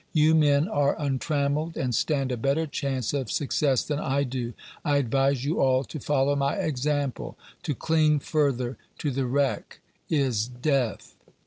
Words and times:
You, 0.13 0.33
men, 0.33 0.67
are 0.67 0.95
untrammeled 0.99 1.77
and 1.77 1.93
stand 1.93 2.31
a 2.31 2.35
better 2.35 2.65
chance 2.65 3.13
of 3.13 3.29
success 3.29 3.83
than 3.83 3.99
I 3.99 4.23
do. 4.23 4.55
I 4.83 4.97
advise 4.97 5.45
you 5.45 5.61
all 5.61 5.83
to 5.83 5.99
follow 5.99 6.35
my 6.35 6.55
example; 6.55 7.37
to 7.61 7.75
cling 7.75 8.17
further 8.17 8.77
to 8.97 9.11
the 9.11 9.27
wreck 9.27 9.79
is 10.09 10.47
death!" 10.47 11.13